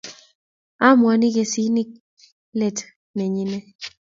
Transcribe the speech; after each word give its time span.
amuani 0.87 1.27
kesinik 1.35 1.89
let 2.59 2.77
nenyine 3.15 3.57